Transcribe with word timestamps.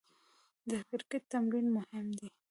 د 0.69 0.71
کرکټ 0.89 1.21
تمرین 1.31 1.67
مهم 1.77 2.05
دئ. 2.17 2.29